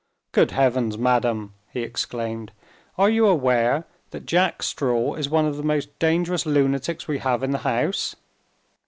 [0.31, 2.51] "Good Heavens, madam!" he exclaimed;
[2.97, 7.43] "are you aware that Jack Straw is one of the most dangerous lunatics we have
[7.43, 8.15] in the house?"